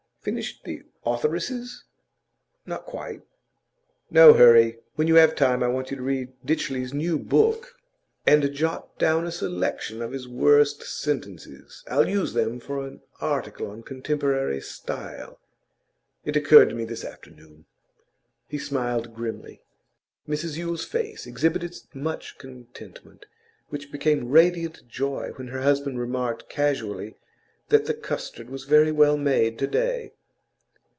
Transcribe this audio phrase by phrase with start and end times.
[0.23, 1.83] 'Finished the authoresses?'
[2.63, 3.23] 'Not quite.'
[4.11, 4.77] 'No hurry.
[4.93, 7.73] When you have time I want you to read Ditchley's new book,
[8.27, 11.83] and jot down a selection of his worst sentences.
[11.89, 15.39] I'll use them for an article on contemporary style;
[16.23, 17.65] it occurred to me this afternoon.'
[18.47, 19.63] He smiled grimly.
[20.29, 23.25] Mrs Yule's face exhibited much contentment,
[23.69, 27.15] which became radiant joy when her husband remarked casually
[27.69, 30.11] that the custard was very well made to day.